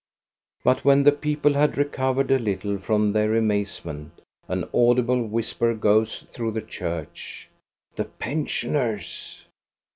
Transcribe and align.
But 0.63 0.83
when 0.83 1.03
the 1.03 1.11
people 1.11 1.53
have 1.53 1.77
recovered 1.77 2.31
a 2.31 2.39
little 2.39 2.79
from 2.79 3.13
THE 3.13 3.19
PLASTER 3.19 3.35
SAINTS 3.49 3.79
335 3.81 3.85
their 3.93 4.07
amazement, 4.17 4.21
an 4.47 4.69
audible 4.73 5.27
whisper 5.27 5.75
goes 5.75 6.23
through 6.31 6.53
the 6.53 6.61
church, 6.61 7.47
—"The 7.97 8.05
pensioners 8.05 9.43